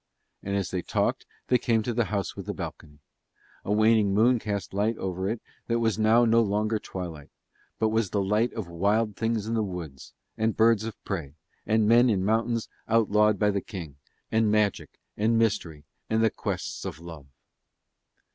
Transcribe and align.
And 0.41 0.55
as 0.55 0.71
they 0.71 0.81
talked 0.81 1.27
they 1.47 1.59
came 1.59 1.83
to 1.83 1.93
the 1.93 2.05
house 2.05 2.35
with 2.35 2.47
the 2.47 2.55
balcony. 2.55 2.97
A 3.63 3.71
waning 3.71 4.15
moon 4.15 4.39
cast 4.39 4.73
light 4.73 4.97
over 4.97 5.29
it 5.29 5.43
that 5.67 5.77
was 5.77 5.99
now 5.99 6.25
no 6.25 6.41
longer 6.41 6.79
twilight; 6.79 7.29
but 7.77 7.89
was 7.89 8.09
the 8.09 8.19
light 8.23 8.51
of 8.53 8.67
wild 8.67 9.15
things 9.15 9.45
of 9.47 9.53
the 9.53 9.61
woods, 9.61 10.15
and 10.39 10.57
birds 10.57 10.85
of 10.85 10.95
prey, 11.03 11.35
and 11.67 11.87
men 11.87 12.09
in 12.09 12.25
mountains 12.25 12.67
outlawed 12.87 13.37
by 13.37 13.51
the 13.51 13.61
King, 13.61 13.97
and 14.31 14.49
magic, 14.49 14.99
and 15.17 15.37
mystery, 15.37 15.83
and 16.09 16.23
the 16.23 16.31
quests 16.31 16.83
of 16.83 16.97
love. 16.97 17.27